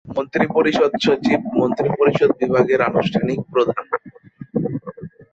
[0.15, 3.85] মন্ত্রিপরিষদ সচিব মন্ত্রিপরিষদ বিভাগের আনুষ্ঠানিক প্রধান।